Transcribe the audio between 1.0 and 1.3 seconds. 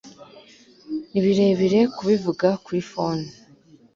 ni